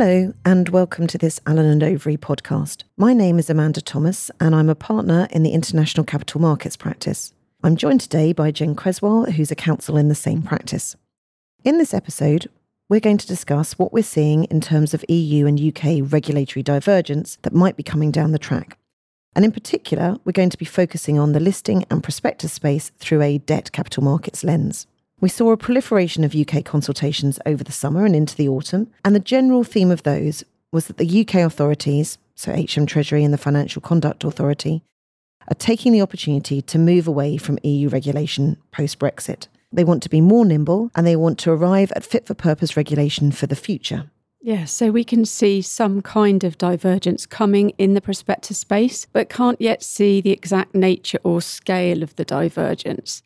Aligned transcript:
Hello, 0.00 0.32
and 0.44 0.68
welcome 0.68 1.08
to 1.08 1.18
this 1.18 1.40
Allen 1.44 1.66
and 1.66 1.82
Overy 1.82 2.16
podcast. 2.16 2.84
My 2.96 3.12
name 3.12 3.40
is 3.40 3.50
Amanda 3.50 3.80
Thomas, 3.80 4.30
and 4.38 4.54
I'm 4.54 4.68
a 4.68 4.76
partner 4.76 5.26
in 5.32 5.42
the 5.42 5.50
International 5.50 6.04
Capital 6.04 6.40
Markets 6.40 6.76
practice. 6.76 7.32
I'm 7.64 7.74
joined 7.74 8.02
today 8.02 8.32
by 8.32 8.52
Jen 8.52 8.76
Cresswell, 8.76 9.24
who's 9.32 9.50
a 9.50 9.56
counsel 9.56 9.96
in 9.96 10.06
the 10.06 10.14
same 10.14 10.40
practice. 10.40 10.94
In 11.64 11.78
this 11.78 11.92
episode, 11.92 12.48
we're 12.88 13.00
going 13.00 13.18
to 13.18 13.26
discuss 13.26 13.72
what 13.72 13.92
we're 13.92 14.04
seeing 14.04 14.44
in 14.44 14.60
terms 14.60 14.94
of 14.94 15.04
EU 15.08 15.46
and 15.46 15.60
UK 15.60 16.08
regulatory 16.12 16.62
divergence 16.62 17.36
that 17.42 17.52
might 17.52 17.76
be 17.76 17.82
coming 17.82 18.12
down 18.12 18.30
the 18.30 18.38
track. 18.38 18.78
And 19.34 19.44
in 19.44 19.50
particular, 19.50 20.16
we're 20.24 20.30
going 20.30 20.50
to 20.50 20.58
be 20.58 20.64
focusing 20.64 21.18
on 21.18 21.32
the 21.32 21.40
listing 21.40 21.84
and 21.90 22.04
prospectus 22.04 22.52
space 22.52 22.92
through 23.00 23.22
a 23.22 23.38
debt 23.38 23.72
capital 23.72 24.04
markets 24.04 24.44
lens. 24.44 24.86
We 25.20 25.28
saw 25.28 25.50
a 25.50 25.56
proliferation 25.56 26.22
of 26.22 26.34
UK 26.34 26.64
consultations 26.64 27.40
over 27.44 27.64
the 27.64 27.72
summer 27.72 28.04
and 28.04 28.14
into 28.14 28.36
the 28.36 28.48
autumn, 28.48 28.88
and 29.04 29.16
the 29.16 29.20
general 29.20 29.64
theme 29.64 29.90
of 29.90 30.04
those 30.04 30.44
was 30.70 30.86
that 30.86 30.96
the 30.96 31.20
UK 31.22 31.36
authorities, 31.36 32.18
so 32.36 32.52
HM 32.52 32.86
Treasury 32.86 33.24
and 33.24 33.34
the 33.34 33.38
Financial 33.38 33.82
Conduct 33.82 34.22
Authority, 34.22 34.84
are 35.48 35.56
taking 35.56 35.92
the 35.92 36.02
opportunity 36.02 36.62
to 36.62 36.78
move 36.78 37.08
away 37.08 37.36
from 37.36 37.58
EU 37.64 37.88
regulation 37.88 38.58
post 38.70 39.00
Brexit. 39.00 39.48
They 39.72 39.82
want 39.82 40.04
to 40.04 40.08
be 40.08 40.20
more 40.20 40.44
nimble 40.44 40.90
and 40.94 41.04
they 41.04 41.16
want 41.16 41.38
to 41.40 41.50
arrive 41.50 41.90
at 41.96 42.04
fit 42.04 42.26
for 42.26 42.34
purpose 42.34 42.76
regulation 42.76 43.32
for 43.32 43.48
the 43.48 43.56
future. 43.56 44.10
Yeah, 44.40 44.66
so 44.66 44.92
we 44.92 45.02
can 45.02 45.24
see 45.24 45.62
some 45.62 46.00
kind 46.00 46.44
of 46.44 46.58
divergence 46.58 47.26
coming 47.26 47.70
in 47.70 47.94
the 47.94 48.00
prospectus 48.00 48.58
space, 48.58 49.06
but 49.12 49.28
can't 49.28 49.60
yet 49.60 49.82
see 49.82 50.20
the 50.20 50.30
exact 50.30 50.76
nature 50.76 51.18
or 51.24 51.42
scale 51.42 52.04
of 52.04 52.14
the 52.14 52.24
divergence. 52.24 53.22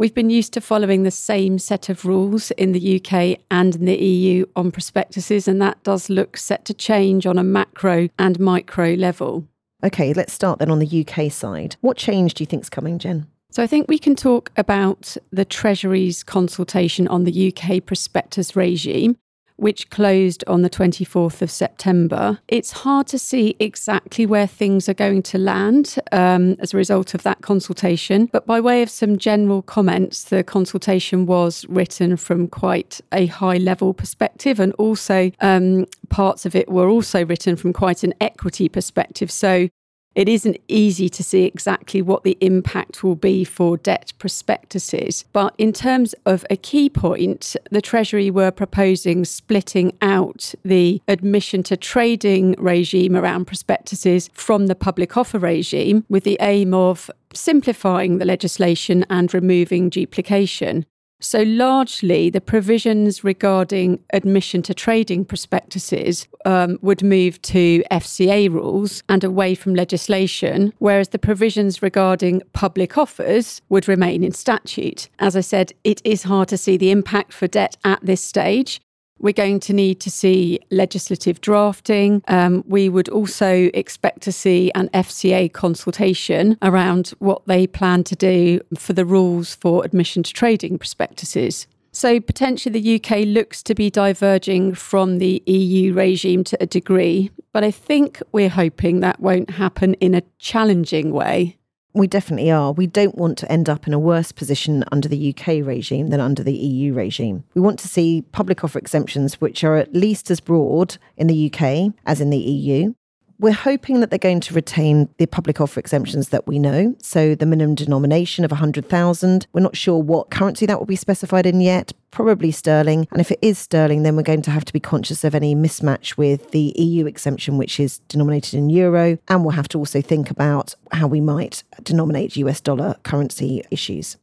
We've 0.00 0.14
been 0.14 0.30
used 0.30 0.54
to 0.54 0.62
following 0.62 1.02
the 1.02 1.10
same 1.10 1.58
set 1.58 1.90
of 1.90 2.06
rules 2.06 2.52
in 2.52 2.72
the 2.72 2.96
UK 2.96 3.38
and 3.50 3.76
in 3.76 3.84
the 3.84 4.02
EU 4.02 4.46
on 4.56 4.72
prospectuses, 4.72 5.46
and 5.46 5.60
that 5.60 5.82
does 5.82 6.08
look 6.08 6.38
set 6.38 6.64
to 6.64 6.72
change 6.72 7.26
on 7.26 7.36
a 7.36 7.44
macro 7.44 8.08
and 8.18 8.40
micro 8.40 8.94
level. 8.94 9.46
Okay, 9.84 10.14
let's 10.14 10.32
start 10.32 10.58
then 10.58 10.70
on 10.70 10.78
the 10.78 11.06
UK 11.06 11.30
side. 11.30 11.76
What 11.82 11.98
change 11.98 12.32
do 12.32 12.40
you 12.40 12.46
think 12.46 12.62
is 12.62 12.70
coming, 12.70 12.98
Jen? 12.98 13.26
So 13.50 13.62
I 13.62 13.66
think 13.66 13.88
we 13.88 13.98
can 13.98 14.16
talk 14.16 14.50
about 14.56 15.18
the 15.32 15.44
Treasury's 15.44 16.22
consultation 16.22 17.06
on 17.06 17.24
the 17.24 17.52
UK 17.54 17.84
prospectus 17.84 18.56
regime 18.56 19.18
which 19.60 19.90
closed 19.90 20.42
on 20.46 20.62
the 20.62 20.70
24th 20.70 21.42
of 21.42 21.50
September. 21.50 22.38
It's 22.48 22.72
hard 22.72 23.06
to 23.08 23.18
see 23.18 23.56
exactly 23.60 24.26
where 24.26 24.46
things 24.46 24.88
are 24.88 24.94
going 24.94 25.22
to 25.24 25.38
land 25.38 25.96
um, 26.12 26.56
as 26.60 26.72
a 26.72 26.76
result 26.76 27.14
of 27.14 27.22
that 27.22 27.42
consultation, 27.42 28.26
but 28.32 28.46
by 28.46 28.60
way 28.60 28.82
of 28.82 28.90
some 28.90 29.18
general 29.18 29.62
comments, 29.62 30.24
the 30.24 30.42
consultation 30.42 31.26
was 31.26 31.66
written 31.68 32.16
from 32.16 32.48
quite 32.48 33.00
a 33.12 33.26
high 33.26 33.58
level 33.58 33.92
perspective, 33.92 34.58
and 34.58 34.72
also 34.74 35.30
um, 35.40 35.86
parts 36.08 36.46
of 36.46 36.54
it 36.54 36.68
were 36.70 36.88
also 36.88 37.24
written 37.24 37.56
from 37.56 37.72
quite 37.72 38.02
an 38.02 38.14
equity 38.20 38.68
perspective. 38.68 39.30
So 39.30 39.68
it 40.14 40.28
isn't 40.28 40.58
easy 40.68 41.08
to 41.08 41.22
see 41.22 41.44
exactly 41.44 42.02
what 42.02 42.24
the 42.24 42.36
impact 42.40 43.04
will 43.04 43.14
be 43.14 43.44
for 43.44 43.76
debt 43.76 44.12
prospectuses. 44.18 45.24
But 45.32 45.54
in 45.56 45.72
terms 45.72 46.14
of 46.26 46.44
a 46.50 46.56
key 46.56 46.90
point, 46.90 47.56
the 47.70 47.80
Treasury 47.80 48.30
were 48.30 48.50
proposing 48.50 49.24
splitting 49.24 49.96
out 50.02 50.54
the 50.64 51.00
admission 51.06 51.62
to 51.64 51.76
trading 51.76 52.54
regime 52.58 53.16
around 53.16 53.46
prospectuses 53.46 54.30
from 54.32 54.66
the 54.66 54.74
public 54.74 55.16
offer 55.16 55.38
regime 55.38 56.04
with 56.08 56.24
the 56.24 56.38
aim 56.40 56.74
of 56.74 57.10
simplifying 57.32 58.18
the 58.18 58.24
legislation 58.24 59.06
and 59.08 59.32
removing 59.32 59.88
duplication. 59.88 60.84
So, 61.20 61.42
largely, 61.42 62.30
the 62.30 62.40
provisions 62.40 63.22
regarding 63.22 64.00
admission 64.12 64.62
to 64.62 64.74
trading 64.74 65.26
prospectuses 65.26 66.26
um, 66.46 66.78
would 66.80 67.02
move 67.02 67.40
to 67.42 67.84
FCA 67.90 68.50
rules 68.50 69.02
and 69.08 69.22
away 69.22 69.54
from 69.54 69.74
legislation, 69.74 70.72
whereas 70.78 71.10
the 71.10 71.18
provisions 71.18 71.82
regarding 71.82 72.42
public 72.54 72.96
offers 72.96 73.60
would 73.68 73.86
remain 73.86 74.24
in 74.24 74.32
statute. 74.32 75.10
As 75.18 75.36
I 75.36 75.42
said, 75.42 75.72
it 75.84 76.00
is 76.04 76.22
hard 76.22 76.48
to 76.48 76.56
see 76.56 76.78
the 76.78 76.90
impact 76.90 77.34
for 77.34 77.46
debt 77.46 77.76
at 77.84 78.00
this 78.02 78.22
stage. 78.22 78.80
We're 79.20 79.32
going 79.32 79.60
to 79.60 79.72
need 79.74 80.00
to 80.00 80.10
see 80.10 80.60
legislative 80.70 81.40
drafting. 81.40 82.22
Um, 82.26 82.64
we 82.66 82.88
would 82.88 83.08
also 83.10 83.70
expect 83.74 84.22
to 84.22 84.32
see 84.32 84.72
an 84.74 84.88
FCA 84.88 85.52
consultation 85.52 86.56
around 86.62 87.08
what 87.18 87.46
they 87.46 87.66
plan 87.66 88.02
to 88.04 88.16
do 88.16 88.60
for 88.76 88.94
the 88.94 89.04
rules 89.04 89.54
for 89.54 89.84
admission 89.84 90.22
to 90.22 90.32
trading 90.32 90.78
prospectuses. 90.78 91.66
So, 91.92 92.20
potentially, 92.20 92.80
the 92.80 92.94
UK 92.96 93.26
looks 93.26 93.64
to 93.64 93.74
be 93.74 93.90
diverging 93.90 94.74
from 94.74 95.18
the 95.18 95.42
EU 95.46 95.92
regime 95.92 96.44
to 96.44 96.56
a 96.60 96.66
degree, 96.66 97.30
but 97.52 97.64
I 97.64 97.72
think 97.72 98.22
we're 98.30 98.48
hoping 98.48 99.00
that 99.00 99.18
won't 99.18 99.50
happen 99.50 99.94
in 99.94 100.14
a 100.14 100.22
challenging 100.38 101.10
way. 101.10 101.56
We 101.92 102.06
definitely 102.06 102.50
are. 102.50 102.72
We 102.72 102.86
don't 102.86 103.16
want 103.16 103.36
to 103.38 103.50
end 103.50 103.68
up 103.68 103.86
in 103.86 103.92
a 103.92 103.98
worse 103.98 104.30
position 104.30 104.84
under 104.92 105.08
the 105.08 105.34
UK 105.34 105.66
regime 105.66 106.08
than 106.08 106.20
under 106.20 106.42
the 106.42 106.52
EU 106.52 106.94
regime. 106.94 107.42
We 107.54 107.60
want 107.60 107.80
to 107.80 107.88
see 107.88 108.22
public 108.30 108.62
offer 108.62 108.78
exemptions 108.78 109.40
which 109.40 109.64
are 109.64 109.76
at 109.76 109.92
least 109.92 110.30
as 110.30 110.40
broad 110.40 110.98
in 111.16 111.26
the 111.26 111.52
UK 111.52 111.92
as 112.06 112.20
in 112.20 112.30
the 112.30 112.38
EU. 112.38 112.94
We're 113.40 113.52
hoping 113.52 114.00
that 114.00 114.10
they're 114.10 114.18
going 114.18 114.40
to 114.40 114.52
retain 114.52 115.08
the 115.16 115.24
public 115.24 115.62
offer 115.62 115.80
exemptions 115.80 116.28
that 116.28 116.46
we 116.46 116.58
know. 116.58 116.94
So 117.00 117.34
the 117.34 117.46
minimum 117.46 117.74
denomination 117.74 118.44
of 118.44 118.50
100,000. 118.50 119.46
We're 119.54 119.62
not 119.62 119.74
sure 119.74 119.96
what 119.96 120.28
currency 120.30 120.66
that 120.66 120.78
will 120.78 120.84
be 120.84 120.94
specified 120.94 121.46
in 121.46 121.62
yet, 121.62 121.90
probably 122.10 122.50
sterling. 122.50 123.08
And 123.10 123.18
if 123.18 123.30
it 123.30 123.38
is 123.40 123.58
sterling, 123.58 124.02
then 124.02 124.14
we're 124.14 124.24
going 124.24 124.42
to 124.42 124.50
have 124.50 124.66
to 124.66 124.74
be 124.74 124.78
conscious 124.78 125.24
of 125.24 125.34
any 125.34 125.54
mismatch 125.54 126.18
with 126.18 126.50
the 126.50 126.74
EU 126.76 127.06
exemption, 127.06 127.56
which 127.56 127.80
is 127.80 128.00
denominated 128.08 128.58
in 128.58 128.68
euro. 128.68 129.16
And 129.28 129.42
we'll 129.42 129.52
have 129.52 129.68
to 129.68 129.78
also 129.78 130.02
think 130.02 130.30
about 130.30 130.74
how 130.92 131.06
we 131.06 131.22
might 131.22 131.64
denominate 131.82 132.36
US 132.36 132.60
dollar 132.60 132.96
currency 133.04 133.64
issues. 133.70 134.18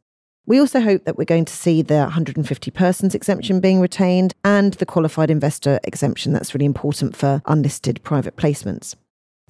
We 0.46 0.60
also 0.60 0.78
hope 0.78 1.06
that 1.06 1.18
we're 1.18 1.24
going 1.24 1.44
to 1.46 1.52
see 1.52 1.82
the 1.82 2.02
150 2.02 2.70
persons 2.70 3.16
exemption 3.16 3.58
being 3.58 3.80
retained 3.80 4.32
and 4.44 4.74
the 4.74 4.86
qualified 4.86 5.28
investor 5.28 5.80
exemption. 5.82 6.32
That's 6.32 6.54
really 6.54 6.66
important 6.66 7.16
for 7.16 7.42
unlisted 7.46 8.00
private 8.04 8.36
placements. 8.36 8.94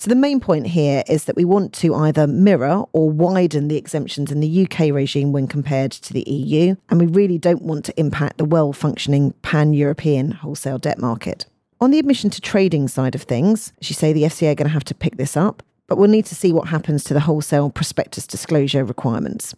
So, 0.01 0.09
the 0.09 0.15
main 0.15 0.39
point 0.39 0.69
here 0.69 1.03
is 1.09 1.25
that 1.25 1.35
we 1.35 1.45
want 1.45 1.73
to 1.75 1.93
either 1.93 2.29
mirror 2.29 2.85
or 2.93 3.11
widen 3.11 3.67
the 3.67 3.77
exemptions 3.77 4.31
in 4.31 4.39
the 4.39 4.63
UK 4.63 4.95
regime 4.95 5.33
when 5.33 5.49
compared 5.49 5.91
to 5.91 6.13
the 6.13 6.23
EU, 6.31 6.77
and 6.89 7.01
we 7.01 7.07
really 7.07 7.37
don't 7.37 7.63
want 7.63 7.85
to 7.87 7.99
impact 7.99 8.39
the 8.39 8.45
well 8.45 8.73
functioning 8.73 9.33
pan 9.43 9.73
European 9.73 10.31
wholesale 10.31 10.79
debt 10.79 11.01
market. 11.01 11.47
On 11.81 11.91
the 11.91 11.99
admission 11.99 12.31
to 12.31 12.41
trading 12.41 12.87
side 12.87 13.17
of 13.17 13.23
things, 13.23 13.73
as 13.81 13.91
you 13.91 13.95
say, 13.95 14.13
the 14.13 14.23
FCA 14.23 14.53
are 14.53 14.55
going 14.55 14.69
to 14.69 14.73
have 14.73 14.85
to 14.85 14.95
pick 14.95 15.17
this 15.17 15.37
up, 15.37 15.65
but 15.89 15.99
we'll 15.99 16.09
need 16.09 16.27
to 16.27 16.37
see 16.37 16.53
what 16.53 16.69
happens 16.69 17.03
to 17.05 17.15
the 17.15 17.21
wholesale 17.21 17.69
prospectus 17.69 18.27
disclosure 18.27 18.85
requirements. 18.85 19.53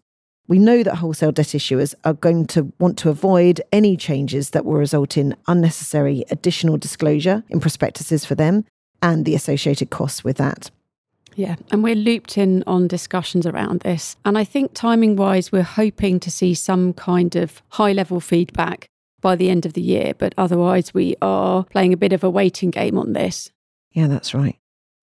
We 0.49 0.59
know 0.59 0.83
that 0.83 0.97
wholesale 0.97 1.33
debt 1.33 1.49
issuers 1.49 1.95
are 2.05 2.15
going 2.15 2.47
to 2.49 2.72
want 2.78 2.97
to 2.99 3.11
avoid 3.11 3.61
any 3.72 3.95
changes 3.95 4.51
that 4.51 4.65
will 4.65 4.75
result 4.75 5.19
in 5.19 5.37
unnecessary 5.47 6.25
additional 6.31 6.78
disclosure 6.78 7.45
in 7.51 7.61
prospectuses 7.61 8.25
for 8.25 8.34
them, 8.34 8.65
and 9.03 9.25
the 9.25 9.34
associated 9.34 9.91
costs 9.91 10.22
with 10.25 10.37
that. 10.37 10.71
Yeah, 11.37 11.56
and 11.71 11.83
we're 11.83 11.94
looped 11.94 12.37
in 12.37 12.65
on 12.66 12.88
discussions 12.88 13.47
around 13.47 13.81
this. 13.81 14.16
And 14.25 14.37
I 14.37 14.44
think 14.44 14.75
timing 14.75 15.16
wise, 15.16 15.50
we're 15.50 15.62
hoping 15.62 16.21
to 16.21 16.31
see 16.31 16.55
some 16.55 16.93
kind 16.93 17.37
of 17.37 17.62
high 17.69 17.93
level 17.93 18.21
feedback 18.21 18.89
by 19.21 19.37
the 19.37 19.49
end 19.49 19.65
of 19.65 19.75
the 19.75 19.81
year. 19.81 20.12
But 20.19 20.34
otherwise, 20.37 20.93
we 20.93 21.16
are 21.22 21.65
playing 21.65 21.93
a 21.93 21.97
bit 21.97 22.12
of 22.12 22.25
a 22.25 22.31
waiting 22.31 22.71
game 22.71 22.99
on 22.99 23.12
this. 23.12 23.50
Yeah, 23.93 24.06
that's 24.06 24.34
right. 24.34 24.59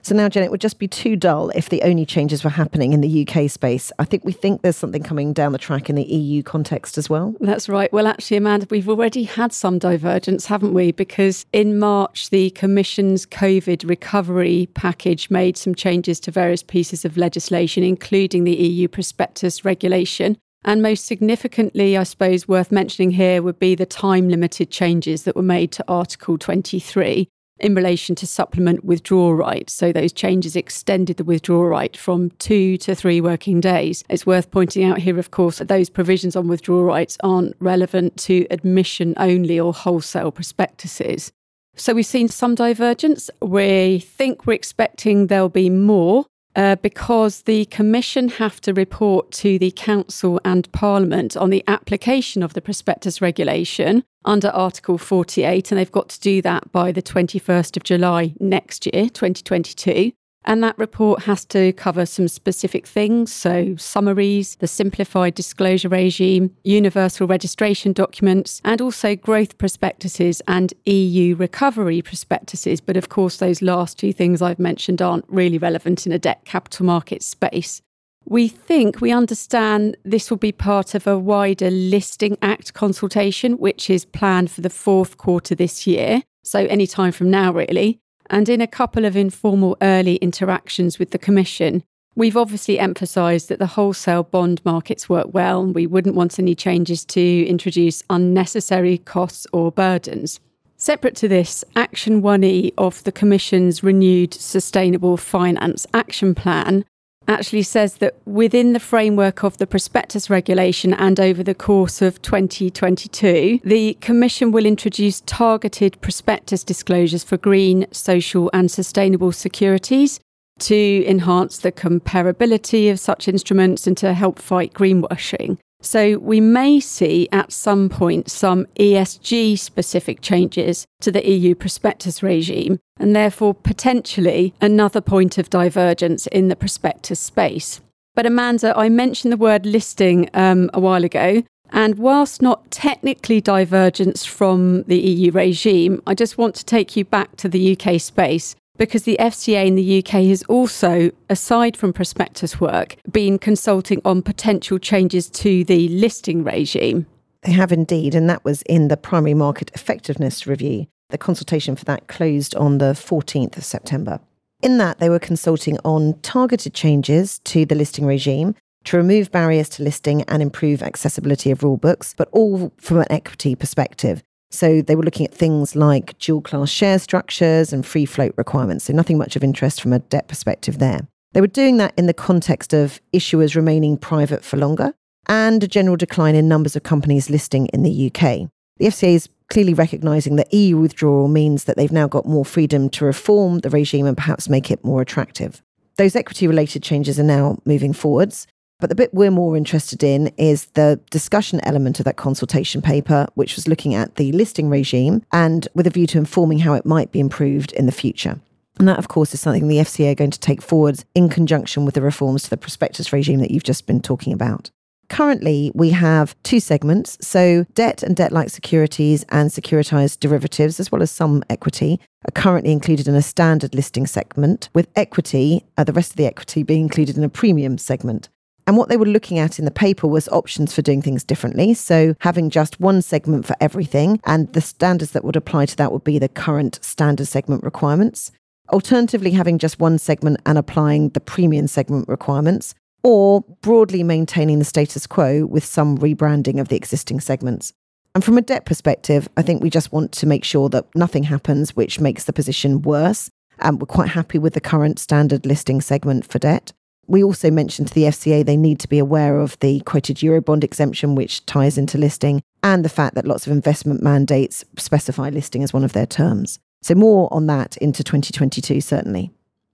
So 0.07 0.15
now, 0.15 0.29
Jen, 0.29 0.43
it 0.43 0.51
would 0.51 0.61
just 0.61 0.79
be 0.79 0.87
too 0.87 1.17
dull 1.17 1.49
if 1.49 1.67
the 1.67 1.81
only 1.81 2.05
changes 2.05 2.41
were 2.41 2.49
happening 2.49 2.93
in 2.93 3.01
the 3.01 3.27
UK 3.27 3.51
space. 3.51 3.91
I 3.99 4.05
think 4.05 4.23
we 4.23 4.31
think 4.31 4.61
there's 4.61 4.77
something 4.77 5.03
coming 5.03 5.33
down 5.33 5.51
the 5.51 5.57
track 5.57 5.89
in 5.89 5.97
the 5.97 6.05
EU 6.05 6.43
context 6.43 6.97
as 6.97 7.09
well. 7.09 7.35
That's 7.41 7.67
right. 7.67 7.91
Well, 7.91 8.07
actually, 8.07 8.37
Amanda, 8.37 8.67
we've 8.69 8.87
already 8.87 9.23
had 9.23 9.51
some 9.51 9.77
divergence, 9.77 10.45
haven't 10.45 10.73
we? 10.73 10.93
Because 10.93 11.45
in 11.51 11.77
March, 11.77 12.29
the 12.29 12.51
Commission's 12.51 13.25
COVID 13.25 13.89
recovery 13.89 14.69
package 14.75 15.29
made 15.29 15.57
some 15.57 15.75
changes 15.75 16.21
to 16.21 16.31
various 16.31 16.63
pieces 16.63 17.03
of 17.03 17.17
legislation, 17.17 17.83
including 17.83 18.45
the 18.45 18.55
EU 18.55 18.87
prospectus 18.87 19.65
regulation. 19.65 20.37
And 20.63 20.81
most 20.81 21.05
significantly, 21.05 21.97
I 21.97 22.03
suppose, 22.03 22.47
worth 22.47 22.71
mentioning 22.71 23.11
here 23.11 23.41
would 23.41 23.59
be 23.59 23.75
the 23.75 23.85
time 23.85 24.29
limited 24.29 24.71
changes 24.71 25.23
that 25.23 25.35
were 25.35 25.41
made 25.41 25.73
to 25.73 25.83
Article 25.89 26.37
23 26.37 27.27
in 27.59 27.75
relation 27.75 28.15
to 28.15 28.27
supplement 28.27 28.83
withdrawal 28.83 29.33
rights. 29.33 29.73
So 29.73 29.91
those 29.91 30.13
changes 30.13 30.55
extended 30.55 31.17
the 31.17 31.23
withdrawal 31.23 31.67
right 31.67 31.95
from 31.95 32.29
two 32.39 32.77
to 32.77 32.95
three 32.95 33.21
working 33.21 33.59
days. 33.59 34.03
It's 34.09 34.25
worth 34.25 34.51
pointing 34.51 34.83
out 34.83 34.99
here, 34.99 35.19
of 35.19 35.31
course, 35.31 35.57
that 35.57 35.67
those 35.67 35.89
provisions 35.89 36.35
on 36.35 36.47
withdrawal 36.47 36.83
rights 36.83 37.17
aren't 37.23 37.55
relevant 37.59 38.17
to 38.17 38.45
admission 38.51 39.13
only 39.17 39.59
or 39.59 39.73
wholesale 39.73 40.31
prospectuses. 40.31 41.31
So 41.75 41.93
we've 41.93 42.05
seen 42.05 42.27
some 42.27 42.55
divergence. 42.55 43.29
We 43.41 43.99
think 43.99 44.47
we're 44.47 44.53
expecting 44.53 45.27
there'll 45.27 45.49
be 45.49 45.69
more 45.69 46.25
uh, 46.57 46.75
because 46.77 47.43
the 47.43 47.65
Commission 47.65 48.27
have 48.27 48.59
to 48.61 48.73
report 48.73 49.31
to 49.31 49.59
the 49.59 49.71
Council 49.71 50.41
and 50.43 50.69
Parliament 50.71 51.37
on 51.37 51.51
the 51.51 51.63
application 51.67 52.41
of 52.41 52.53
the 52.53 52.61
prospectus 52.61 53.21
regulation 53.21 54.03
under 54.25 54.49
Article 54.49 54.97
48, 54.97 55.71
and 55.71 55.79
they've 55.79 55.91
got 55.91 56.09
to 56.09 56.19
do 56.19 56.41
that 56.41 56.69
by 56.71 56.91
the 56.91 57.01
21st 57.01 57.77
of 57.77 57.83
July 57.83 58.33
next 58.39 58.87
year, 58.87 59.03
2022. 59.03 60.11
And 60.47 60.63
that 60.63 60.79
report 60.79 61.23
has 61.23 61.43
to 61.47 61.73
cover 61.73 62.05
some 62.05 62.29
specific 62.29 62.87
things. 62.87 63.33
So, 63.33 63.75
summaries, 63.75 64.55
the 64.55 64.67
simplified 64.67 65.35
disclosure 65.35 65.89
regime, 65.89 66.55
universal 66.63 67.27
registration 67.27 67.91
documents, 67.91 68.61
and 68.63 68.79
also 68.79 69.13
growth 69.17 69.57
prospectuses 69.57 70.41
and 70.47 70.73
EU 70.85 71.35
recovery 71.35 72.01
prospectuses. 72.01 72.79
But 72.79 72.95
of 72.95 73.09
course, 73.09 73.37
those 73.37 73.61
last 73.61 73.99
two 73.99 74.13
things 74.13 74.41
I've 74.41 74.57
mentioned 74.57 75.01
aren't 75.01 75.25
really 75.27 75.57
relevant 75.57 76.05
in 76.05 76.13
a 76.13 76.19
debt 76.19 76.45
capital 76.45 76.85
market 76.85 77.23
space. 77.23 77.81
We 78.23 78.47
think 78.47 79.01
we 79.01 79.11
understand 79.11 79.97
this 80.05 80.29
will 80.29 80.37
be 80.37 80.53
part 80.53 80.95
of 80.95 81.07
a 81.07 81.19
wider 81.19 81.69
Listing 81.69 82.37
Act 82.41 82.73
consultation, 82.73 83.57
which 83.57 83.89
is 83.89 84.05
planned 84.05 84.49
for 84.49 84.61
the 84.61 84.69
fourth 84.69 85.17
quarter 85.17 85.55
this 85.55 85.85
year. 85.85 86.23
So, 86.45 86.59
any 86.59 86.87
time 86.87 87.11
from 87.11 87.29
now, 87.29 87.51
really. 87.51 87.99
And 88.29 88.49
in 88.49 88.61
a 88.61 88.67
couple 88.67 89.05
of 89.05 89.15
informal 89.15 89.77
early 89.81 90.15
interactions 90.17 90.99
with 90.99 91.11
the 91.11 91.17
Commission, 91.17 91.83
we've 92.15 92.37
obviously 92.37 92.79
emphasised 92.79 93.49
that 93.49 93.59
the 93.59 93.67
wholesale 93.67 94.23
bond 94.23 94.61
markets 94.65 95.07
work 95.07 95.27
well 95.33 95.65
we 95.65 95.87
wouldn't 95.87 96.15
want 96.15 96.39
any 96.39 96.55
changes 96.55 97.05
to 97.05 97.45
introduce 97.45 98.03
unnecessary 98.09 98.97
costs 98.97 99.47
or 99.53 99.71
burdens. 99.71 100.39
Separate 100.79 101.15
to 101.15 101.27
this, 101.27 101.63
Action 101.75 102.21
1E 102.21 102.73
of 102.77 103.03
the 103.03 103.11
Commission's 103.11 103.81
renewed 103.81 104.33
Sustainable 104.33 105.17
Finance 105.17 105.87
Action 105.93 106.35
Plan 106.35 106.85
actually 107.27 107.63
says 107.63 107.95
that 107.95 108.15
within 108.25 108.73
the 108.73 108.79
framework 108.79 109.43
of 109.43 109.57
the 109.57 109.67
prospectus 109.67 110.29
regulation 110.29 110.93
and 110.93 111.19
over 111.19 111.43
the 111.43 111.55
course 111.55 112.01
of 112.01 112.21
2022, 112.21 113.59
the 113.63 113.95
Commission 114.01 114.51
will 114.51 114.65
introduce 114.65 115.21
targeted 115.25 115.99
prospectus 116.01 116.63
disclosures 116.63 117.23
for 117.23 117.37
green, 117.37 117.85
social, 117.91 118.49
and 118.53 118.71
sustainable 118.71 119.31
securities 119.31 120.19
to 120.59 121.05
enhance 121.05 121.59
the 121.59 121.71
comparability 121.71 122.91
of 122.91 122.99
such 122.99 123.27
instruments 123.27 123.85
and 123.85 123.97
to 123.97 124.13
help 124.13 124.39
fight 124.39 124.73
greenwashing. 124.73 125.57
So, 125.87 126.17
we 126.17 126.41
may 126.41 126.81
see 126.81 127.29
at 127.31 127.53
some 127.53 127.87
point 127.87 128.29
some 128.29 128.65
ESG 128.77 129.57
specific 129.57 130.19
changes 130.19 130.85
to 130.99 131.13
the 131.13 131.25
EU 131.25 131.55
prospectus 131.55 132.21
regime, 132.21 132.77
and 132.99 133.15
therefore 133.15 133.53
potentially 133.53 134.53
another 134.59 134.99
point 134.99 135.37
of 135.37 135.49
divergence 135.49 136.27
in 136.27 136.49
the 136.49 136.57
prospectus 136.57 137.21
space. 137.21 137.79
But, 138.15 138.25
Amanda, 138.25 138.73
I 138.75 138.89
mentioned 138.89 139.31
the 139.31 139.37
word 139.37 139.65
listing 139.65 140.29
um, 140.33 140.69
a 140.73 140.81
while 140.81 141.05
ago. 141.05 141.43
And 141.71 141.97
whilst 141.97 142.41
not 142.41 142.69
technically 142.69 143.39
divergence 143.39 144.25
from 144.25 144.83
the 144.83 144.99
EU 144.99 145.31
regime, 145.31 146.01
I 146.05 146.15
just 146.15 146.37
want 146.37 146.55
to 146.55 146.65
take 146.65 146.97
you 146.97 147.05
back 147.05 147.37
to 147.37 147.47
the 147.47 147.77
UK 147.79 148.01
space 148.01 148.57
because 148.77 149.03
the 149.03 149.17
FCA 149.19 149.65
in 149.65 149.75
the 149.75 149.99
UK 149.99 150.25
has 150.25 150.43
also, 150.43 151.11
aside 151.29 151.75
from 151.75 151.93
prospectus 151.93 152.59
work, 152.59 152.95
been 153.11 153.39
consulting 153.39 154.01
on 154.05 154.21
potential 154.21 154.79
changes 154.79 155.29
to 155.31 155.63
the 155.63 155.87
listing 155.89 156.43
regime. 156.43 157.05
They 157.43 157.51
have 157.51 157.71
indeed, 157.71 158.15
and 158.15 158.29
that 158.29 158.43
was 158.43 158.61
in 158.63 158.87
the 158.87 158.97
Primary 158.97 159.33
Market 159.33 159.71
Effectiveness 159.73 160.47
Review. 160.47 160.87
The 161.09 161.17
consultation 161.17 161.75
for 161.75 161.85
that 161.85 162.07
closed 162.07 162.55
on 162.55 162.79
the 162.79 162.93
14th 162.93 163.57
of 163.57 163.63
September. 163.63 164.19
In 164.61 164.77
that, 164.79 164.99
they 164.99 165.09
were 165.09 165.19
consulting 165.19 165.77
on 165.85 166.19
targeted 166.21 166.73
changes 166.73 167.39
to 167.45 167.65
the 167.65 167.75
listing 167.75 168.05
regime 168.05 168.55
to 168.85 168.97
remove 168.97 169.31
barriers 169.31 169.69
to 169.69 169.83
listing 169.83 170.23
and 170.23 170.41
improve 170.41 170.81
accessibility 170.81 171.51
of 171.51 171.61
rule 171.61 171.77
books, 171.77 172.13
but 172.17 172.29
all 172.31 172.71
from 172.77 172.99
an 172.99 173.05
equity 173.09 173.53
perspective. 173.53 174.23
So 174.49 174.81
they 174.81 174.95
were 174.95 175.03
looking 175.03 175.25
at 175.25 175.33
things 175.33 175.75
like 175.75 176.17
dual 176.19 176.41
class 176.41 176.69
share 176.69 176.99
structures 176.99 177.73
and 177.73 177.85
free 177.85 178.05
float 178.05 178.33
requirements. 178.37 178.85
So 178.85 178.93
nothing 178.93 179.17
much 179.17 179.35
of 179.35 179.43
interest 179.43 179.81
from 179.81 179.93
a 179.93 179.99
debt 179.99 180.27
perspective 180.27 180.79
there. 180.79 181.01
They 181.33 181.41
were 181.41 181.47
doing 181.47 181.77
that 181.77 181.93
in 181.97 182.07
the 182.07 182.13
context 182.13 182.73
of 182.73 183.01
issuers 183.13 183.55
remaining 183.55 183.97
private 183.97 184.43
for 184.43 184.57
longer 184.57 184.93
and 185.27 185.61
a 185.63 185.67
general 185.67 185.97
decline 185.97 186.35
in 186.35 186.47
numbers 186.47 186.75
of 186.75 186.83
companies 186.83 187.29
listing 187.29 187.67
in 187.67 187.83
the 187.83 188.07
UK. 188.07 188.49
The 188.77 188.87
FCA 188.87 189.15
is 189.15 189.29
clearly 189.49 189.73
recognising 189.73 190.35
that 190.37 190.53
EU 190.53 190.77
withdrawal 190.77 191.27
means 191.27 191.65
that 191.65 191.77
they've 191.77 191.91
now 191.91 192.07
got 192.07 192.25
more 192.25 192.45
freedom 192.45 192.89
to 192.91 193.05
reform 193.05 193.59
the 193.59 193.69
regime 193.69 194.05
and 194.05 194.17
perhaps 194.17 194.49
make 194.49 194.71
it 194.71 194.83
more 194.83 195.01
attractive. 195.01 195.61
Those 195.97 196.15
equity 196.15 196.47
related 196.47 196.83
changes 196.83 197.19
are 197.19 197.23
now 197.23 197.57
moving 197.65 197.93
forwards. 197.93 198.47
But 198.79 198.89
the 198.89 198.95
bit 198.95 199.13
we're 199.13 199.31
more 199.31 199.57
interested 199.57 200.03
in 200.03 200.27
is 200.37 200.65
the 200.73 200.99
discussion 201.09 201.59
element 201.63 201.99
of 201.99 202.05
that 202.05 202.17
consultation 202.17 202.81
paper, 202.81 203.27
which 203.33 203.55
was 203.55 203.67
looking 203.67 203.95
at 203.95 204.15
the 204.15 204.31
listing 204.33 204.69
regime 204.69 205.23
and 205.31 205.67
with 205.73 205.87
a 205.87 205.89
view 205.89 206.05
to 206.07 206.19
informing 206.19 206.59
how 206.59 206.73
it 206.73 206.85
might 206.85 207.11
be 207.11 207.19
improved 207.19 207.71
in 207.73 207.87
the 207.87 207.91
future. 207.91 208.39
And 208.77 208.87
that, 208.87 208.99
of 208.99 209.07
course, 209.07 209.33
is 209.33 209.41
something 209.41 209.67
the 209.67 209.77
FCA 209.77 210.11
are 210.11 210.15
going 210.15 210.29
to 210.29 210.39
take 210.39 210.61
forward 210.61 211.03
in 211.15 211.29
conjunction 211.29 211.85
with 211.85 211.95
the 211.95 212.03
reforms 212.03 212.43
to 212.43 212.49
the 212.51 212.57
prospectus 212.57 213.11
regime 213.11 213.39
that 213.39 213.49
you've 213.49 213.63
just 213.63 213.87
been 213.87 213.99
talking 213.99 214.31
about. 214.31 214.69
Currently, 215.09 215.71
we 215.73 215.91
have 215.91 216.35
two 216.43 216.59
segments. 216.59 217.17
So, 217.21 217.65
debt 217.73 218.03
and 218.03 218.15
debt 218.15 218.31
like 218.31 218.49
securities 218.49 219.25
and 219.29 219.49
securitized 219.49 220.19
derivatives, 220.19 220.79
as 220.79 220.91
well 220.91 221.01
as 221.01 221.09
some 221.09 221.43
equity, 221.49 221.99
are 222.27 222.31
currently 222.31 222.73
included 222.73 223.07
in 223.07 223.15
a 223.15 223.21
standard 223.21 223.73
listing 223.73 224.05
segment, 224.05 224.69
with 224.75 224.89
equity, 224.95 225.63
uh, 225.77 225.85
the 225.85 225.93
rest 225.93 226.11
of 226.11 226.17
the 226.17 226.27
equity 226.27 226.61
being 226.61 226.83
included 226.83 227.17
in 227.17 227.23
a 227.23 227.29
premium 227.29 227.77
segment. 227.77 228.29
And 228.67 228.75
what 228.75 228.89
they 228.89 228.97
were 228.97 229.05
looking 229.05 229.39
at 229.39 229.59
in 229.59 229.65
the 229.65 229.71
paper 229.71 230.07
was 230.07 230.27
options 230.27 230.75
for 230.75 230.81
doing 230.81 231.01
things 231.01 231.23
differently. 231.23 231.73
So 231.73 232.15
having 232.19 232.49
just 232.49 232.81
one 232.81 233.01
segment 233.01 233.45
for 233.45 233.55
everything, 233.61 234.19
and 234.25 234.51
the 234.51 234.59
standards 234.59 235.11
that 235.11 235.23
would 235.23 235.37
apply 235.37 235.67
to 235.67 235.75
that 235.77 235.93
would 235.93 236.03
be 236.03 236.19
the 236.19 236.27
current 236.27 236.77
standard 236.81 237.27
segment 237.27 237.63
requirements. 237.63 238.29
Alternatively, 238.73 239.31
having 239.31 239.57
just 239.57 239.79
one 239.79 239.97
segment 239.97 240.41
and 240.45 240.57
applying 240.57 241.09
the 241.09 241.21
premium 241.21 241.67
segment 241.67 242.09
requirements, 242.09 242.75
or 243.03 243.41
broadly 243.61 244.03
maintaining 244.03 244.59
the 244.59 244.65
status 244.65 245.07
quo 245.07 245.45
with 245.45 245.63
some 245.63 245.97
rebranding 245.97 246.59
of 246.59 246.67
the 246.67 246.75
existing 246.75 247.21
segments. 247.21 247.71
And 248.13 248.23
from 248.23 248.37
a 248.37 248.41
debt 248.41 248.65
perspective, 248.65 249.29
I 249.37 249.43
think 249.43 249.63
we 249.63 249.69
just 249.69 249.93
want 249.93 250.11
to 250.13 250.25
make 250.25 250.43
sure 250.43 250.67
that 250.69 250.93
nothing 250.93 251.23
happens 251.23 251.73
which 251.73 252.01
makes 252.01 252.25
the 252.25 252.33
position 252.33 252.81
worse. 252.81 253.29
And 253.59 253.79
we're 253.79 253.85
quite 253.85 254.09
happy 254.09 254.37
with 254.37 254.55
the 254.55 254.61
current 254.61 254.99
standard 254.99 255.45
listing 255.45 255.79
segment 255.79 256.29
for 256.29 256.37
debt 256.37 256.73
we 257.07 257.23
also 257.23 257.49
mentioned 257.49 257.87
to 257.87 257.93
the 257.93 258.03
FCA 258.03 258.45
they 258.45 258.57
need 258.57 258.79
to 258.79 258.87
be 258.87 258.99
aware 258.99 259.39
of 259.39 259.57
the 259.59 259.79
quoted 259.81 260.17
Eurobond 260.17 260.63
exemption, 260.63 261.15
which 261.15 261.45
ties 261.45 261.77
into 261.77 261.97
listing, 261.97 262.41
and 262.63 262.83
the 262.83 262.89
fact 262.89 263.15
that 263.15 263.25
lots 263.25 263.47
of 263.47 263.53
investment 263.53 264.03
mandates 264.03 264.63
specify 264.77 265.29
listing 265.29 265.63
as 265.63 265.73
one 265.73 265.83
of 265.83 265.93
their 265.93 266.05
terms. 266.05 266.59
So, 266.81 266.95
more 266.95 267.27
on 267.33 267.47
that 267.47 267.77
into 267.77 268.03
2022, 268.03 268.81
certainly. 268.81 269.31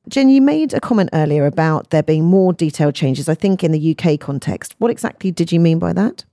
Jen, 0.10 0.30
you 0.30 0.42
made 0.42 0.74
a 0.74 0.82
comment 0.82 1.10
earlier 1.14 1.46
about 1.46 1.90
there 1.90 2.04
being 2.04 2.26
more 2.26 2.54
detailed 2.54 2.96
changes, 2.96 3.30
I 3.30 3.36
think, 3.36 3.64
in 3.64 3.72
the 3.72 3.98
UK 3.98 4.20
context. 4.20 4.76
What 4.78 4.92
exactly 4.92 5.32
did 5.32 5.52
you 5.52 5.60
mean 5.60 5.80
by 5.80 5.94
that? 5.94 6.26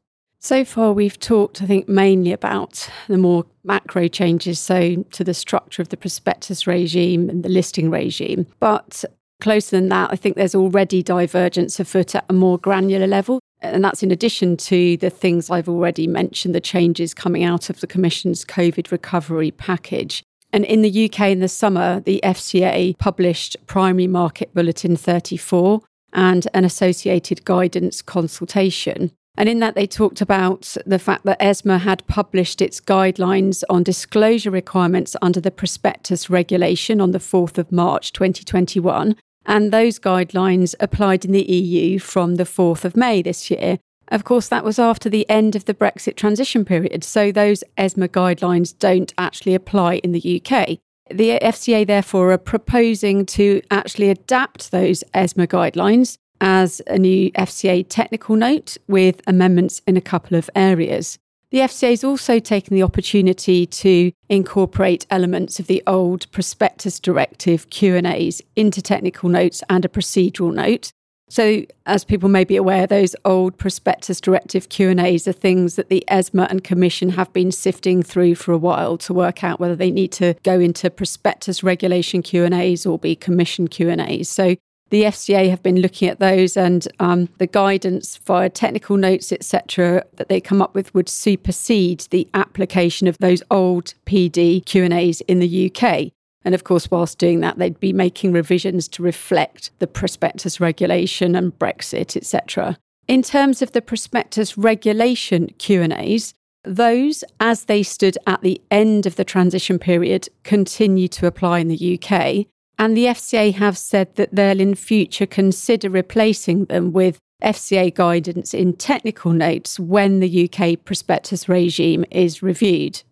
So 0.43 0.65
far, 0.65 0.93
we've 0.93 1.21
talked, 1.21 1.63
I 1.63 1.67
think, 1.67 1.87
mainly 1.87 2.33
about 2.33 2.89
the 3.09 3.19
more 3.19 3.45
macro 3.63 4.09
changes, 4.09 4.59
so 4.59 5.05
to 5.13 5.23
the 5.23 5.35
structure 5.35 5.83
of 5.83 5.91
the 5.91 5.99
prospectus 5.99 6.67
regime 6.67 7.29
and 7.29 7.45
the 7.45 7.49
listing 7.51 7.91
regime. 7.91 8.47
But 8.59 9.05
Closer 9.41 9.77
than 9.77 9.89
that, 9.89 10.11
I 10.13 10.17
think 10.17 10.37
there's 10.37 10.55
already 10.55 11.03
divergence 11.03 11.81
afoot 11.81 12.15
at 12.15 12.27
a 12.29 12.33
more 12.33 12.59
granular 12.59 13.07
level. 13.07 13.41
And 13.63 13.85
that's 13.85 14.03
in 14.03 14.11
addition 14.11 14.57
to 14.59 14.97
the 14.99 15.11
things 15.11 15.51
I've 15.51 15.69
already 15.69 16.07
mentioned, 16.07 16.55
the 16.55 16.61
changes 16.61 17.15
coming 17.15 17.45
out 17.45 17.71
of 17.71 17.81
the 17.81 17.87
Commission's 17.87 18.45
COVID 18.45 18.91
recovery 18.91 19.51
package. 19.51 20.23
And 20.53 20.65
in 20.65 20.83
the 20.83 21.07
UK 21.07 21.29
in 21.29 21.41
the 21.41 21.49
summer, 21.49 22.01
the 22.01 22.21
FCA 22.25 22.99
published 22.99 23.57
Primary 23.67 24.07
Market 24.07 24.53
Bulletin 24.55 24.97
34 24.97 25.81
and 26.13 26.49
an 26.55 26.65
associated 26.65 27.45
guidance 27.45 28.03
consultation. 28.03 29.13
And 29.37 29.49
in 29.49 29.61
that, 29.61 29.75
they 29.75 29.87
talked 29.87 30.21
about 30.21 30.77
the 30.85 30.99
fact 30.99 31.25
that 31.25 31.41
ESMA 31.41 31.79
had 31.79 32.07
published 32.09 32.61
its 32.61 32.81
guidelines 32.81 33.63
on 33.71 33.85
disclosure 33.85 34.51
requirements 34.51 35.17
under 35.23 35.41
the 35.41 35.53
prospectus 35.53 36.29
regulation 36.29 37.01
on 37.01 37.13
the 37.13 37.19
4th 37.19 37.57
of 37.57 37.71
March 37.71 38.13
2021. 38.13 39.17
And 39.51 39.73
those 39.73 39.99
guidelines 39.99 40.77
applied 40.79 41.25
in 41.25 41.33
the 41.33 41.43
EU 41.43 41.99
from 41.99 42.37
the 42.37 42.45
4th 42.45 42.85
of 42.85 42.97
May 42.97 43.21
this 43.21 43.51
year. 43.51 43.81
Of 44.07 44.23
course, 44.23 44.47
that 44.47 44.65
was 44.65 44.79
after 44.79 45.11
the 45.11 45.29
end 45.29 45.57
of 45.57 45.65
the 45.65 45.75
Brexit 45.75 46.15
transition 46.15 46.65
period, 46.65 47.03
so 47.03 47.33
those 47.33 47.65
ESMA 47.77 48.11
guidelines 48.11 48.79
don't 48.79 49.13
actually 49.19 49.57
apply 49.57 49.95
in 50.05 50.13
the 50.13 50.41
UK. 50.41 50.79
The 51.11 51.41
FCA, 51.41 51.85
therefore, 51.85 52.31
are 52.31 52.39
proposing 52.39 53.27
to 53.27 53.61
actually 53.73 54.09
adapt 54.11 54.71
those 54.71 55.03
ESMA 55.15 55.49
guidelines 55.49 56.17
as 56.41 56.81
a 56.87 56.97
new 56.97 57.33
FCA 57.33 57.85
technical 57.89 58.37
note 58.37 58.77
with 58.87 59.21
amendments 59.27 59.83
in 59.85 59.97
a 59.97 60.01
couple 60.01 60.39
of 60.39 60.49
areas. 60.55 61.19
The 61.51 61.59
FCA 61.59 61.93
is 61.93 62.05
also 62.05 62.39
taken 62.39 62.77
the 62.77 62.85
opportunity 62.85 63.67
to 63.67 64.13
incorporate 64.29 65.05
elements 65.11 65.59
of 65.59 65.67
the 65.67 65.83
old 65.85 66.31
prospectus 66.31 67.01
directive 67.01 67.71
Q&As 67.71 68.41
into 68.55 68.81
technical 68.81 69.29
notes 69.29 69.61
and 69.69 69.85
a 69.85 69.89
procedural 69.89 70.55
note. 70.55 70.93
So, 71.29 71.65
as 71.87 72.05
people 72.05 72.29
may 72.29 72.45
be 72.45 72.57
aware, 72.57 72.87
those 72.87 73.17
old 73.25 73.57
prospectus 73.57 74.21
directive 74.21 74.69
Q&As 74.69 75.27
are 75.27 75.33
things 75.33 75.75
that 75.75 75.89
the 75.89 76.05
ESMA 76.09 76.49
and 76.51 76.63
Commission 76.63 77.11
have 77.11 77.33
been 77.33 77.53
sifting 77.53 78.03
through 78.03 78.37
for 78.37 78.53
a 78.53 78.59
while 78.59 78.97
to 78.99 79.15
work 79.15 79.43
out 79.43 79.61
whether 79.61 79.77
they 79.77 79.93
need 79.93 80.13
to 80.13 80.35
go 80.45 80.59
into 80.59 80.91
prospectus 80.91 81.63
regulation 81.63 82.23
Q&As 82.23 82.87
or 82.87 82.99
be 82.99 83.15
Commission 83.17 83.67
Q&As. 83.67 84.29
So, 84.29 84.57
the 84.91 85.05
FCA 85.05 85.49
have 85.51 85.63
been 85.63 85.81
looking 85.81 86.09
at 86.09 86.19
those, 86.19 86.57
and 86.57 86.87
um, 86.99 87.29
the 87.39 87.47
guidance 87.47 88.17
via 88.19 88.51
technical 88.51 88.97
notes, 88.97 89.33
etc., 89.33 90.05
that 90.17 90.29
they 90.29 90.41
come 90.41 90.61
up 90.61 90.75
with 90.75 90.93
would 90.95 91.09
supersede 91.09 92.01
the 92.11 92.29
application 92.35 93.07
of 93.07 93.17
those 93.19 93.43
old 93.51 93.95
PD 94.05 94.65
Q 94.65 94.85
and 94.85 94.93
A's 94.93 95.21
in 95.23 95.39
the 95.39 95.73
UK. 95.73 96.13
And 96.45 96.55
of 96.55 96.65
course, 96.65 96.91
whilst 96.91 97.19
doing 97.19 97.41
that, 97.41 97.59
they'd 97.59 97.79
be 97.81 97.93
making 97.93 98.33
revisions 98.33 98.89
to 98.89 99.03
reflect 99.03 99.71
the 99.79 99.87
prospectus 99.87 100.61
regulation 100.61 101.35
and 101.35 101.57
Brexit, 101.59 102.17
etc. 102.17 102.77
In 103.07 103.23
terms 103.23 103.63
of 103.63 103.73
the 103.73 103.83
prospectus 103.83 104.57
regulation 104.57 105.49
Q 105.59 105.83
and 105.83 105.93
A's, 105.93 106.35
those, 106.65 107.25
as 107.39 107.65
they 107.65 107.83
stood 107.83 108.19
at 108.27 108.43
the 108.43 108.61
end 108.71 109.07
of 109.07 109.17
the 109.17 109.25
transition 109.25 109.79
period, 109.79 110.29
continue 110.43 111.09
to 111.09 111.27
apply 111.27 111.61
in 111.61 111.69
the 111.69 111.99
UK. 111.99 112.47
And 112.81 112.97
the 112.97 113.05
FCA 113.05 113.53
have 113.57 113.77
said 113.77 114.17
that 114.17 114.35
they'll 114.35 114.59
in 114.59 114.75
future 114.75 115.27
consider 115.27 115.91
replacing 115.91 116.65
them 116.65 116.93
with 116.93 117.19
FCA 117.43 117.95
guidance 117.95 118.55
in 118.55 118.73
technical 118.73 119.33
notes 119.33 119.79
when 119.79 120.21
the 120.21 120.49
UK 120.49 120.83
prospectus 120.83 121.47
regime 121.47 122.07
is 122.11 122.43
reviewed. 122.43 123.03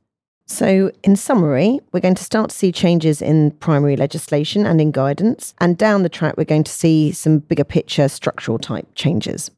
So, 0.47 0.91
in 1.05 1.17
summary, 1.17 1.81
we're 1.93 2.01
going 2.01 2.15
to 2.15 2.25
start 2.25 2.49
to 2.49 2.57
see 2.57 2.73
changes 2.73 3.21
in 3.21 3.51
primary 3.51 3.97
legislation 3.97 4.65
and 4.65 4.81
in 4.81 4.91
guidance. 4.91 5.53
And 5.61 5.77
down 5.77 6.03
the 6.03 6.09
track, 6.09 6.39
we're 6.39 6.45
going 6.45 6.65
to 6.65 6.73
see 6.73 7.13
some 7.13 7.41
bigger 7.41 7.65
picture 7.65 8.09
structural 8.09 8.59
type 8.59 8.87
changes. 8.95 9.51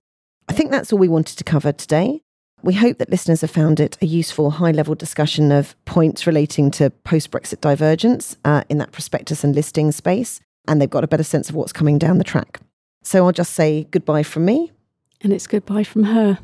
I 0.48 0.54
think 0.54 0.72
that's 0.72 0.92
all 0.92 0.98
we 0.98 1.06
wanted 1.06 1.38
to 1.38 1.44
cover 1.44 1.70
today. 1.70 2.22
We 2.62 2.74
hope 2.74 2.98
that 2.98 3.10
listeners 3.10 3.40
have 3.40 3.50
found 3.50 3.80
it 3.80 3.96
a 4.02 4.06
useful 4.06 4.50
high 4.50 4.72
level 4.72 4.94
discussion 4.94 5.50
of 5.50 5.74
points 5.84 6.26
relating 6.26 6.70
to 6.72 6.90
post 6.90 7.30
Brexit 7.30 7.60
divergence 7.60 8.36
uh, 8.44 8.64
in 8.68 8.78
that 8.78 8.92
prospectus 8.92 9.44
and 9.44 9.54
listing 9.54 9.92
space, 9.92 10.40
and 10.68 10.80
they've 10.80 10.90
got 10.90 11.04
a 11.04 11.08
better 11.08 11.22
sense 11.22 11.48
of 11.48 11.54
what's 11.54 11.72
coming 11.72 11.98
down 11.98 12.18
the 12.18 12.24
track. 12.24 12.60
So 13.02 13.24
I'll 13.24 13.32
just 13.32 13.54
say 13.54 13.86
goodbye 13.90 14.22
from 14.22 14.44
me. 14.44 14.72
And 15.22 15.32
it's 15.32 15.46
goodbye 15.46 15.84
from 15.84 16.04
her. 16.04 16.38